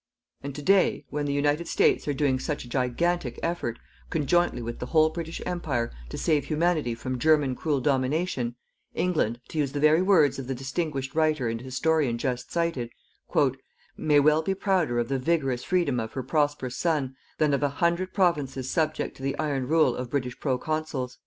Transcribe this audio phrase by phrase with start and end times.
[0.41, 3.77] And to day, when the United States are doing such a gigantic effort,
[4.09, 8.55] conjointly with the whole British Empire, to save Humanity from German cruel domination,
[8.95, 12.89] England, to use the very words of the distinguished writer and historian just cited,
[13.95, 17.69] "MAY WELL BE PROUDER OF THE VIGOROUS FREEDOM OF HER PROSPEROUS SON THAN OF A
[17.69, 21.19] HUNDRED PROVINCES SUBJECT TO THE IRON RULE OF BRITISH PRO CONSULS."